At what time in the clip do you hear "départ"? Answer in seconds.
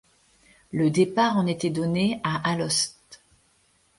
0.89-1.37